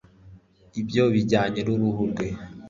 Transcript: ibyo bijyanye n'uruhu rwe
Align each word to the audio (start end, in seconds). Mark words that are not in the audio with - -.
ibyo 0.81 1.03
bijyanye 1.13 1.59
n'uruhu 1.63 2.03
rwe 2.11 2.27